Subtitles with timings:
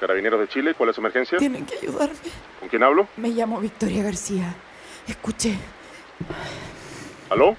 [0.00, 1.38] Carabineros de Chile, ¿cuál es su emergencia?
[1.38, 2.14] Tienen que ayudarme.
[2.60, 3.08] ¿Con quién hablo?
[3.16, 4.54] Me llamo Victoria García.
[5.06, 5.56] Escuche,
[7.30, 7.56] ¿Aló?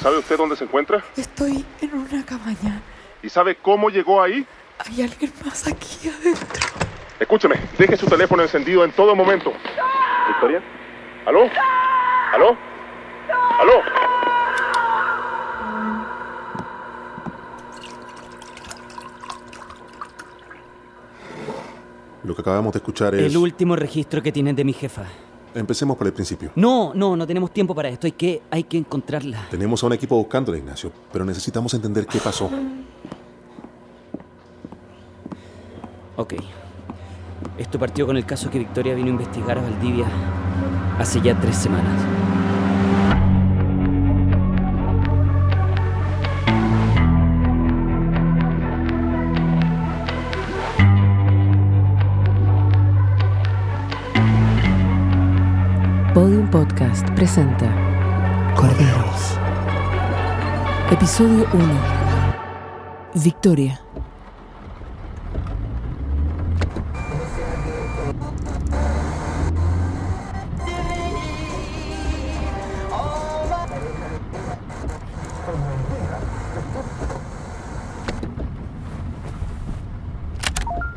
[0.00, 1.02] ¿Sabe usted dónde se encuentra?
[1.16, 2.80] estoy en una cabaña.
[3.22, 4.46] ¿Y sabe cómo llegó ahí?
[4.78, 6.68] Hay alguien más aquí adentro.
[7.18, 9.52] Escúcheme, deje su teléfono encendido en todo momento.
[10.28, 10.62] ¿Victoria?
[11.26, 11.48] ¿Aló?
[12.32, 12.56] ¿Aló?
[13.60, 14.03] ¿Aló?
[22.24, 23.22] Lo que acabamos de escuchar es...
[23.22, 25.04] El último registro que tienen de mi jefa.
[25.54, 26.50] Empecemos por el principio.
[26.56, 28.06] No, no, no tenemos tiempo para esto.
[28.06, 29.46] Hay que, hay que encontrarla.
[29.50, 32.50] Tenemos a un equipo buscándola, Ignacio, pero necesitamos entender qué pasó.
[36.16, 36.34] Ok.
[37.58, 40.06] Esto partió con el caso que Victoria vino a investigar a Valdivia
[40.98, 42.00] hace ya tres semanas.
[56.54, 57.66] Podcast presenta
[58.54, 59.36] Corderos.
[60.88, 61.80] Episodio 1.
[63.14, 63.80] Victoria.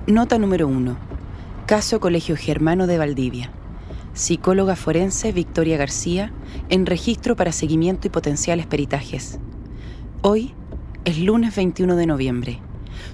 [0.06, 0.96] Nota número 1.
[1.66, 3.57] Caso Colegio Germano de Valdivia.
[4.18, 6.34] Psicóloga forense Victoria García
[6.70, 9.38] en registro para seguimiento y potenciales peritajes.
[10.24, 10.56] Hoy
[11.06, 12.60] es lunes 21 de noviembre.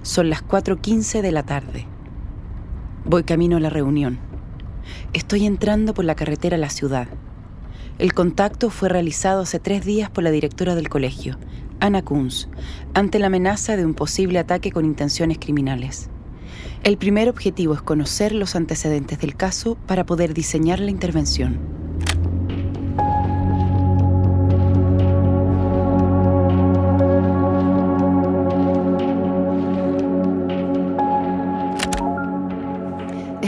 [0.01, 1.87] Son las 4.15 de la tarde.
[3.03, 4.17] Voy camino a la reunión.
[5.11, 7.09] Estoy entrando por la carretera a la ciudad.
[7.99, 11.38] El contacto fue realizado hace tres días por la directora del colegio,
[11.81, 12.47] Ana Kunz,
[12.93, 16.09] ante la amenaza de un posible ataque con intenciones criminales.
[16.83, 21.82] El primer objetivo es conocer los antecedentes del caso para poder diseñar la intervención.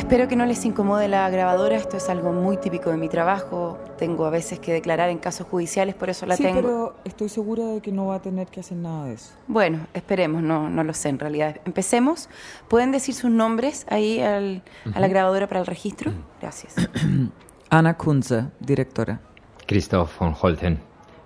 [0.06, 3.80] Espero que no les incomode la grabadora, esto es algo muy típico de mi trabajo.
[3.98, 6.62] Tengo a veces que declarar en casos judiciales, por eso la sí, tengo.
[6.62, 9.34] pero estoy segura de que no va a tener que hacer nada de eso.
[9.48, 11.58] Bueno, esperemos, no, no lo sé en realidad.
[11.66, 12.30] Empecemos.
[12.68, 14.62] ¿Pueden decir sus nombres ahí al-
[14.94, 16.12] a la grabadora para el registro?
[16.40, 16.76] Gracias.
[17.72, 19.20] Ana Kunze, directora.
[19.66, 20.80] Christoph von Holten,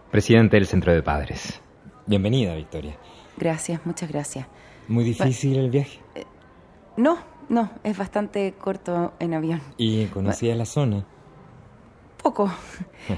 [0.10, 1.60] presidente del Centro de Padres.
[2.08, 2.96] Bienvenida, Victoria.
[3.38, 4.48] Gracias, muchas gracias.
[4.88, 6.00] Muy difícil el viaje.
[6.96, 7.18] No,
[7.50, 9.62] no, es bastante corto en avión.
[9.78, 11.06] ¿Y conocías la zona?
[12.22, 12.52] Poco.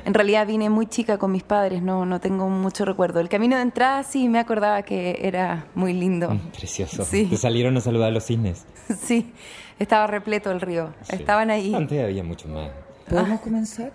[0.05, 3.19] En realidad vine muy chica con mis padres, no, no tengo mucho recuerdo.
[3.19, 6.29] El camino de entrada sí me acordaba que era muy lindo.
[6.29, 7.03] Mm, Precioso.
[7.03, 7.25] Sí.
[7.25, 8.65] Te salieron a saludar a los cisnes.
[9.01, 9.33] Sí,
[9.79, 10.93] estaba repleto el río.
[11.01, 11.15] Sí.
[11.17, 11.73] Estaban ahí.
[11.73, 12.69] Antes había mucho más.
[13.09, 13.91] ¿Podemos comenzar?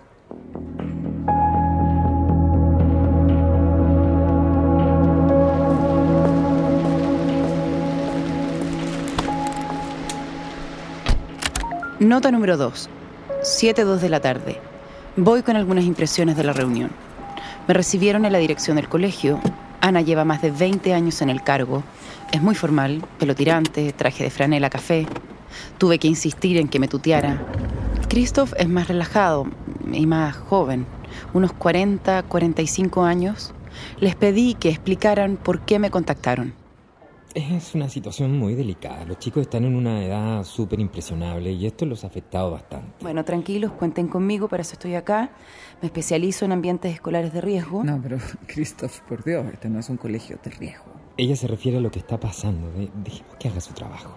[11.99, 12.89] Nota número 2.
[13.41, 14.61] 7.2 de la tarde.
[15.15, 16.91] Voy con algunas impresiones de la reunión.
[17.67, 19.39] Me recibieron en la dirección del colegio.
[19.81, 21.83] Ana lleva más de 20 años en el cargo.
[22.31, 25.07] Es muy formal, pelo tirante, traje de franela café.
[25.79, 27.41] Tuve que insistir en que me tuteara.
[28.09, 29.47] Christoph es más relajado
[29.91, 30.85] y más joven,
[31.33, 33.53] unos 40, 45 años.
[33.99, 36.53] Les pedí que explicaran por qué me contactaron.
[37.39, 39.05] Es una situación muy delicada.
[39.05, 42.87] Los chicos están en una edad súper impresionable y esto los ha afectado bastante.
[43.01, 45.29] Bueno, tranquilos, cuenten conmigo, para eso estoy acá.
[45.79, 47.83] Me especializo en ambientes escolares de riesgo.
[47.83, 48.17] No, pero
[48.47, 50.85] Christoph, por Dios, este no es un colegio de riesgo.
[51.17, 52.71] Ella se refiere a lo que está pasando.
[52.71, 54.15] De- Dejemos que haga su trabajo.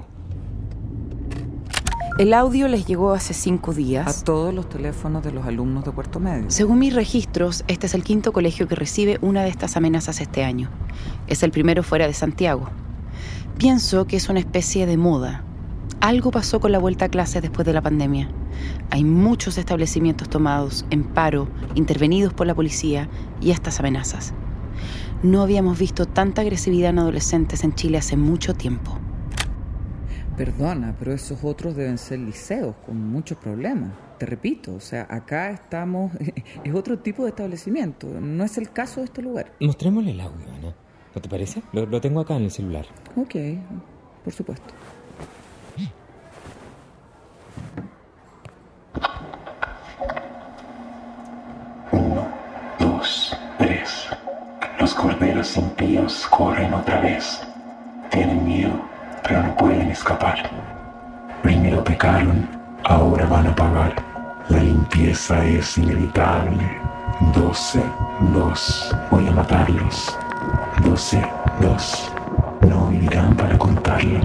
[2.19, 4.25] El audio les llegó hace cinco A días.
[4.25, 6.51] todos los teléfonos de los alumnos de Puerto Medio.
[6.51, 10.43] Según mis registros, este es el quinto colegio que recibe una de estas amenazas este
[10.43, 10.71] año.
[11.27, 12.69] Es el primero fuera de Santiago.
[13.61, 15.45] Pienso que es una especie de moda.
[16.01, 18.31] Algo pasó con la vuelta a clases después de la pandemia.
[18.89, 24.33] Hay muchos establecimientos tomados en paro, intervenidos por la policía y estas amenazas.
[25.23, 28.99] No habíamos visto tanta agresividad en adolescentes en Chile hace mucho tiempo.
[30.39, 33.93] Perdona, pero esos otros deben ser liceos con muchos problemas.
[34.17, 36.13] Te repito, o sea, acá estamos...
[36.65, 38.07] Es otro tipo de establecimiento.
[38.23, 39.53] No es el caso de este lugar.
[39.61, 40.61] Mostrémosle el audio, Ana.
[40.61, 41.63] ¿No te parece?
[41.73, 42.87] Lo, lo tengo acá en el celular.
[43.17, 43.35] Ok,
[44.25, 44.73] por supuesto.
[52.79, 54.09] Dos, tres.
[54.79, 57.43] Los corderos impíos corren otra vez.
[58.11, 58.81] Tienen miedo,
[59.23, 60.51] pero no pueden escapar.
[61.71, 62.49] Cuando pecaron,
[62.85, 63.95] ahora van a pagar.
[64.49, 66.69] La limpieza es inevitable.
[67.35, 67.81] 12,
[68.35, 70.19] 2, voy a matarlos.
[70.85, 71.23] 12,
[71.61, 72.13] 2,
[72.69, 74.21] no vivirán para contarlo.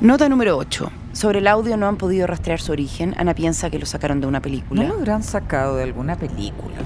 [0.00, 0.90] Nota número 8.
[1.12, 3.14] Sobre el audio no han podido rastrear su origen.
[3.18, 4.82] Ana piensa que lo sacaron de una película.
[4.82, 6.76] ¿No lo habrán sacado de alguna película?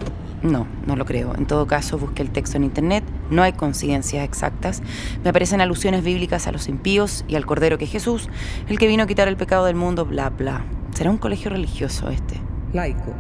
[0.42, 1.34] No, no lo creo.
[1.34, 3.04] En todo caso, busqué el texto en internet.
[3.30, 4.82] No hay coincidencias exactas.
[5.24, 8.28] Me aparecen alusiones bíblicas a los impíos y al Cordero que es Jesús,
[8.68, 10.64] el que vino a quitar el pecado del mundo, bla, bla.
[10.92, 12.45] ¿Será un colegio religioso este?
[12.76, 13.14] Laico.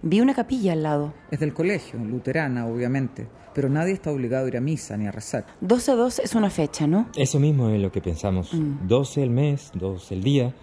[0.00, 1.12] Vi una capilla al lado.
[1.30, 3.28] Es del colegio, luterana, obviamente.
[3.52, 5.44] Pero nadie está obligado a ir a misa ni a rezar.
[5.60, 7.10] 12-2 es una fecha, ¿no?
[7.14, 8.54] Eso mismo es lo que pensamos.
[8.54, 8.88] Mm.
[8.88, 10.54] 12 el mes, 12 el día,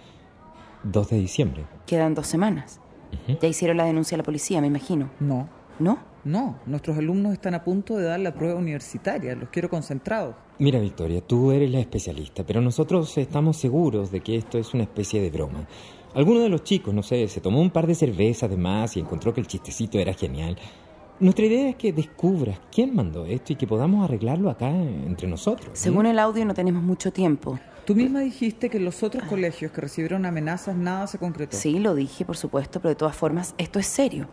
[0.82, 1.64] 2 de diciembre.
[1.86, 2.80] Quedan dos semanas.
[3.40, 5.10] Ya hicieron la denuncia a la policía, me imagino.
[5.20, 5.48] No.
[5.78, 6.00] ¿No?
[6.24, 9.36] No, nuestros alumnos están a punto de dar la prueba universitaria.
[9.36, 10.34] Los quiero concentrados.
[10.58, 14.82] Mira, Victoria, tú eres la especialista, pero nosotros estamos seguros de que esto es una
[14.82, 15.66] especie de broma.
[16.14, 19.00] Alguno de los chicos, no sé, se tomó un par de cervezas de más y
[19.00, 20.56] encontró que el chistecito era genial.
[21.20, 25.70] Nuestra idea es que descubras quién mandó esto y que podamos arreglarlo acá entre nosotros.
[25.74, 27.58] Según el audio no tenemos mucho tiempo.
[27.84, 31.56] Tú misma dijiste que en los otros colegios que recibieron amenazas nada se concretó.
[31.56, 34.28] Sí, lo dije, por supuesto, pero de todas formas, esto es serio.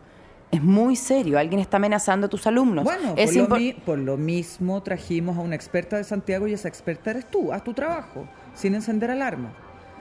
[0.50, 1.38] Es muy serio.
[1.38, 2.86] Alguien está amenazando a tus alumnos.
[2.86, 6.54] Bueno, es por, lo mi- por lo mismo trajimos a una experta de Santiago y
[6.54, 7.52] esa experta eres tú.
[7.52, 9.54] Haz tu trabajo, sin encender alarma.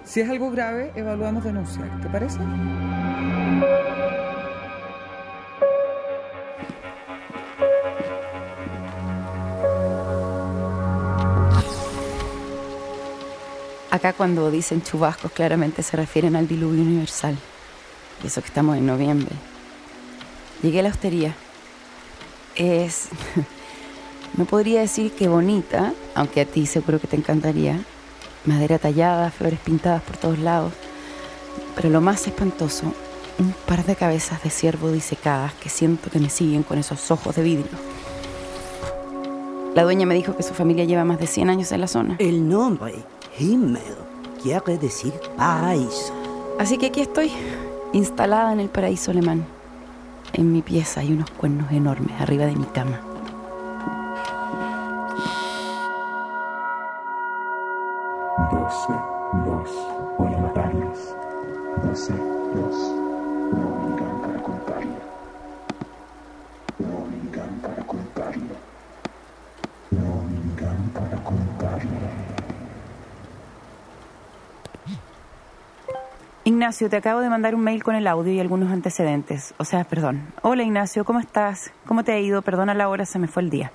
[0.06, 1.90] Si es algo grave, evaluamos denunciar.
[2.00, 2.38] ¿Te parece?
[13.90, 17.36] Acá cuando dicen chubascos claramente se refieren al diluvio universal.
[18.22, 19.34] Y eso que estamos en noviembre.
[20.62, 21.34] Llegué a la hostería.
[22.54, 23.08] Es...
[24.36, 27.80] No podría decir que bonita, aunque a ti seguro que te encantaría.
[28.46, 30.72] Madera tallada, flores pintadas por todos lados.
[31.74, 32.92] Pero lo más espantoso,
[33.38, 37.36] un par de cabezas de ciervo disecadas que siento que me siguen con esos ojos
[37.36, 37.78] de vidrio.
[39.74, 42.16] La dueña me dijo que su familia lleva más de 100 años en la zona.
[42.18, 42.94] El nombre,
[43.38, 43.82] Himmel,
[44.42, 46.14] quiere decir paraíso.
[46.58, 47.30] Así que aquí estoy,
[47.92, 49.44] instalada en el paraíso alemán.
[50.32, 53.00] En mi pieza hay unos cuernos enormes arriba de mi cama.
[58.50, 58.92] Doce,
[59.44, 59.70] dos,
[60.18, 61.16] voy a matarlos.
[61.82, 62.94] Doce, dos,
[63.52, 64.96] no vengan para contarlo.
[66.78, 68.54] No vengan para contarlo.
[69.90, 71.90] No vengan para contarlo.
[76.44, 79.54] Ignacio, te acabo de mandar un mail con el audio y algunos antecedentes.
[79.58, 80.32] O sea, perdón.
[80.42, 81.72] Hola Ignacio, ¿cómo estás?
[81.86, 82.42] ¿Cómo te ha ido?
[82.42, 83.72] Perdona la hora, se me fue el día.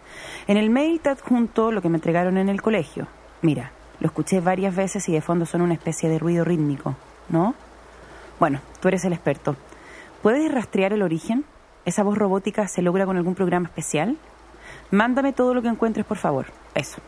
[0.47, 3.07] En el mail te adjunto lo que me entregaron en el colegio.
[3.41, 3.71] Mira,
[4.01, 6.95] lo escuché varias veces y de fondo son una especie de ruido rítmico,
[7.29, 7.53] ¿no?
[8.39, 9.55] Bueno, tú eres el experto.
[10.23, 11.45] ¿Puedes rastrear el origen?
[11.85, 14.17] ¿Esa voz robótica se logra con algún programa especial?
[14.89, 16.47] Mándame todo lo que encuentres, por favor.
[16.73, 16.99] Eso.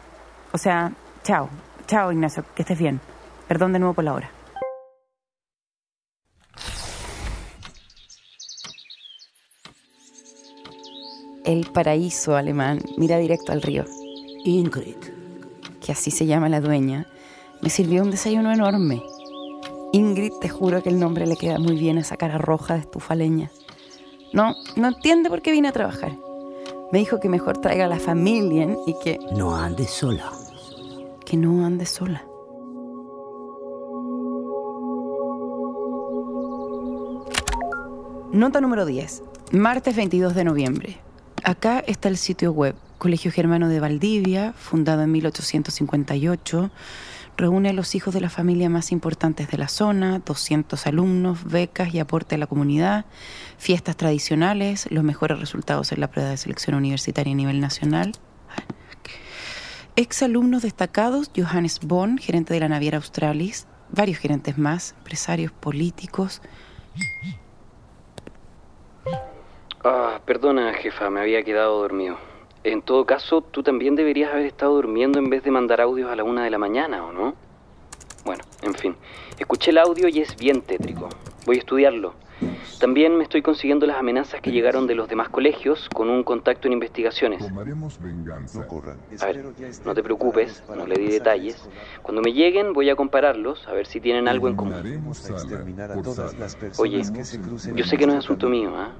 [0.51, 0.91] O sea,
[1.23, 1.49] chao.
[1.87, 3.01] Chao, Ignacio, que estés bien.
[3.47, 4.29] Perdón de nuevo por la hora.
[11.43, 13.83] El paraíso alemán mira directo al río,
[14.45, 15.12] Ingrid,
[15.83, 17.05] que así se llama la dueña.
[17.61, 19.03] Me sirvió un desayuno enorme.
[19.91, 22.79] Ingrid, te juro que el nombre le queda muy bien a esa cara roja de
[22.79, 23.51] estufa leña.
[24.31, 26.17] No, no entiende por qué vine a trabajar.
[26.91, 30.31] Me dijo que mejor traiga a la familia y que, no andes sola.
[31.25, 32.23] que no ande sola.
[38.31, 39.23] Nota número 10.
[39.51, 40.97] Martes 22 de noviembre.
[41.43, 42.75] Acá está el sitio web.
[43.03, 46.71] Colegio Germano de Valdivia, fundado en 1858.
[47.35, 51.93] Reúne a los hijos de la familia más importantes de la zona, 200 alumnos, becas
[51.93, 53.03] y aporte a la comunidad,
[53.57, 58.13] fiestas tradicionales, los mejores resultados en la prueba de selección universitaria a nivel nacional.
[59.97, 66.41] Exalumnos destacados, Johannes Bonn, gerente de la naviera Australis, varios gerentes más, empresarios políticos.
[69.83, 72.17] Ah, perdona, jefa, me había quedado dormido.
[72.63, 76.15] En todo caso, tú también deberías haber estado durmiendo en vez de mandar audios a
[76.15, 77.35] la una de la mañana, ¿o no?
[78.23, 78.95] Bueno, en fin.
[79.37, 81.09] Escuché el audio y es bien tétrico.
[81.45, 82.13] Voy a estudiarlo.
[82.79, 86.67] También me estoy consiguiendo las amenazas que llegaron de los demás colegios con un contacto
[86.67, 87.39] en investigaciones.
[87.39, 88.59] Tomaremos venganza.
[88.59, 88.97] No corran.
[89.21, 89.43] A ver,
[89.85, 91.67] no te preocupes, no le di detalles.
[92.01, 94.73] Cuando me lleguen voy a compararlos, a ver si tienen algo en común.
[96.77, 97.01] Oye,
[97.75, 98.91] yo sé que no es asunto mío, ¿ah?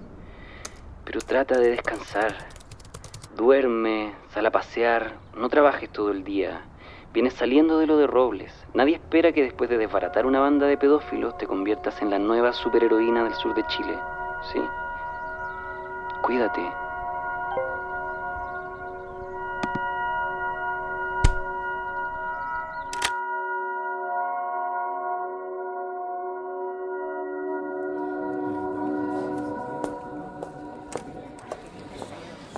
[1.03, 2.36] Pero trata de descansar.
[3.36, 6.62] Duerme, sal a pasear, no trabajes todo el día.
[7.13, 8.52] Vienes saliendo de lo de Robles.
[8.74, 12.54] Nadie espera que después de desbaratar una banda de pedófilos te conviertas en la nueva
[12.54, 13.98] superheroína del sur de Chile.
[14.52, 14.60] ¿Sí?
[16.22, 16.83] Cuídate.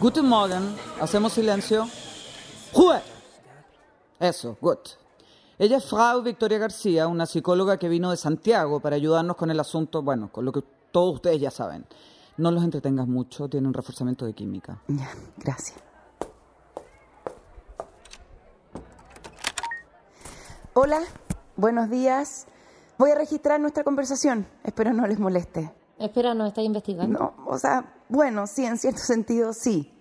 [0.06, 0.76] Guten Morgen.
[1.02, 1.88] Hacemos silencio.
[2.76, 3.02] Ruhe.
[4.20, 4.78] Eso, good.
[5.58, 9.60] Ella es Frau Victoria García, una psicóloga que vino de Santiago para ayudarnos con el
[9.60, 11.88] asunto, bueno, con lo que todos ustedes ya saben.
[12.38, 14.80] No los entretengas mucho, tienen reforzamiento de química.
[14.90, 15.80] Ya, gracias.
[20.76, 21.02] Hola,
[21.56, 22.46] buenos días.
[23.00, 24.46] Voy a registrar nuestra conversación.
[24.64, 25.74] Espero no les moleste.
[25.98, 27.18] Espera, ¿no está investigando?
[27.18, 29.94] No, o sea, bueno, sí, en cierto sentido sí.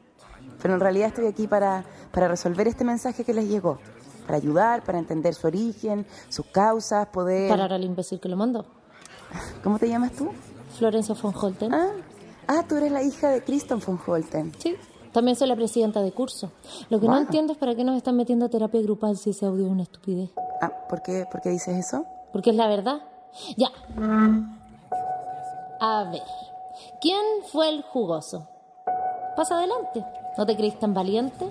[0.60, 3.78] Pero en realidad estoy aquí para, para resolver este mensaje que les llegó.
[4.26, 7.48] Para ayudar, para entender su origen, sus causas, poder...
[7.50, 8.64] Parar al imbécil que lo mandó.
[9.62, 10.30] ¿Cómo te llamas tú?
[10.78, 11.74] Florencia von Holten.
[11.74, 11.90] Ah,
[12.46, 14.52] ah tú eres la hija de Kristen von Holten.
[14.58, 14.76] Sí,
[15.14, 16.50] también soy la presidenta de curso.
[16.90, 19.46] Lo que no entiendo es para qué nos están metiendo a terapia grupal si ese
[19.46, 20.30] audio es una estupidez.
[20.60, 22.04] Ah, ¿por qué, ¿por qué dices eso?
[22.32, 23.00] Porque es la verdad.
[23.56, 23.68] Ya.
[25.80, 26.22] A ver.
[27.00, 27.20] ¿Quién
[27.52, 28.48] fue el jugoso?
[29.36, 30.04] Pasa adelante.
[30.38, 31.46] ¿No te crees tan valiente?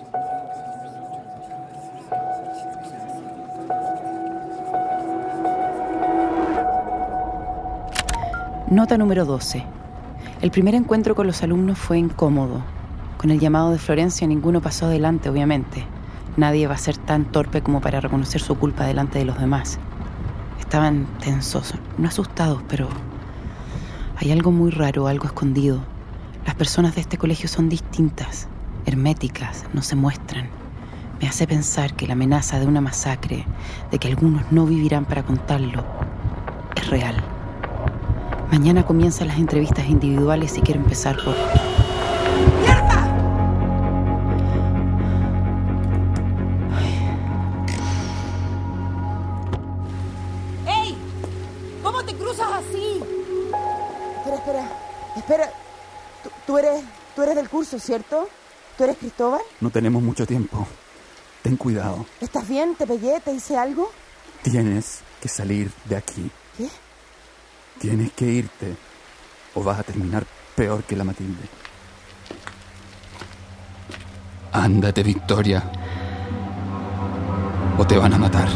[8.70, 9.62] Nota número 12.
[10.40, 12.62] El primer encuentro con los alumnos fue incómodo.
[13.18, 15.84] Con el llamado de Florencia ninguno pasó adelante, obviamente.
[16.38, 19.78] Nadie va a ser tan torpe como para reconocer su culpa delante de los demás.
[20.58, 22.88] Estaban tensos, no asustados, pero
[24.16, 25.93] hay algo muy raro, algo escondido.
[26.46, 28.48] Las personas de este colegio son distintas,
[28.84, 30.48] herméticas, no se muestran.
[31.20, 33.46] Me hace pensar que la amenaza de una masacre,
[33.90, 35.84] de que algunos no vivirán para contarlo,
[36.76, 37.16] es real.
[38.50, 41.34] Mañana comienzan las entrevistas individuales y quiero empezar por...
[50.66, 50.96] ¡Ey!
[51.82, 53.02] ¿Cómo te cruzas así?
[54.18, 54.68] Espera, espera,
[55.16, 55.63] espera.
[56.24, 56.82] Tú, tú eres,
[57.14, 58.28] tú eres del curso, ¿cierto?
[58.76, 59.42] ¿Tú eres Cristóbal?
[59.60, 60.66] No tenemos mucho tiempo.
[61.42, 62.06] Ten cuidado.
[62.20, 62.74] ¿Estás bien?
[62.74, 63.20] ¿Te pegué?
[63.20, 63.92] ¿Te hice algo?
[64.42, 66.30] Tienes que salir de aquí.
[66.56, 66.68] ¿Qué?
[67.78, 68.76] Tienes que irte.
[69.54, 70.24] O vas a terminar
[70.56, 71.48] peor que la Matilde.
[74.52, 75.70] Ándate, Victoria.
[77.78, 78.48] O te van a matar.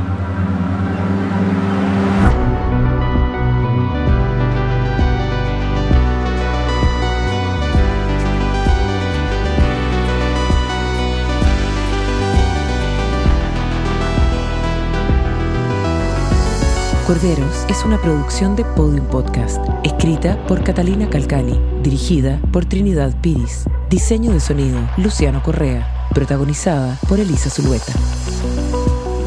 [17.09, 23.65] Corderos es una producción de Podium Podcast, escrita por Catalina Calcani, dirigida por Trinidad Piris,
[23.89, 27.95] diseño de sonido Luciano Correa, protagonizada por Elisa Zulueta.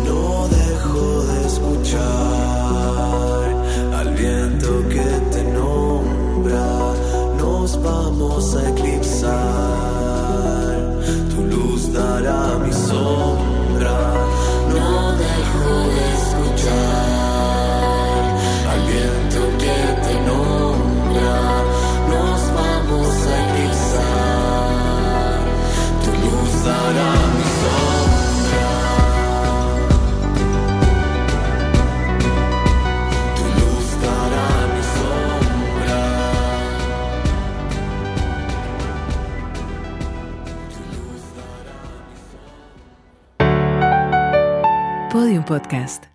[0.06, 2.00] No dejo de escuchar
[3.96, 5.02] al viento que
[5.36, 6.94] te nombra.
[7.40, 9.01] Nos vamos a eclipsar.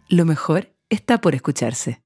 [0.09, 2.03] Lo mejor está por escucharse.